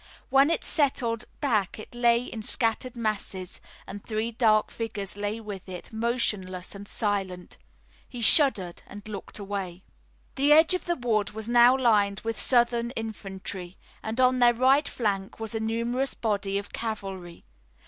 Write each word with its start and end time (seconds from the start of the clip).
When 0.29 0.49
it 0.49 0.63
settled 0.63 1.25
back 1.41 1.77
it 1.77 1.93
lay 1.93 2.23
in 2.23 2.41
scattered 2.41 2.97
masses 2.97 3.61
and 3.85 4.03
three 4.03 4.31
dark 4.31 4.71
figures 4.71 5.15
lay 5.15 5.39
with 5.39 5.69
it, 5.69 5.93
motionless 5.93 6.73
and 6.73 6.87
silent. 6.87 7.57
He 8.09 8.19
shuddered 8.19 8.81
and 8.87 9.07
looked 9.07 9.37
away. 9.37 9.83
The 10.37 10.53
edge 10.53 10.73
of 10.73 10.85
the 10.85 10.95
wood 10.95 11.33
was 11.33 11.47
now 11.47 11.77
lined 11.77 12.21
with 12.21 12.39
Southern 12.41 12.89
infantry, 12.95 13.77
and 14.01 14.19
on 14.19 14.39
their 14.39 14.55
right 14.55 14.87
flank 14.87 15.39
was 15.39 15.53
a 15.53 15.59
numerous 15.59 16.15
body 16.15 16.57
of 16.57 16.73
cavalry. 16.73 17.45